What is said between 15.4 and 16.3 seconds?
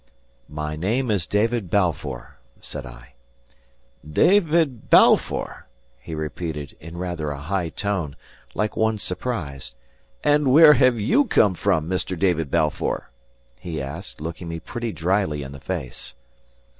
in the face.